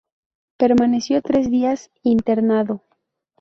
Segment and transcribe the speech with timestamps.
[0.57, 2.81] Permaneció tres días internado.